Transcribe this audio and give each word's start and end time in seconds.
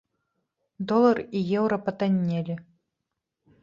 Долар 0.93 1.23
і 1.25 1.39
еўра 1.61 1.77
патаннелі. 1.91 2.61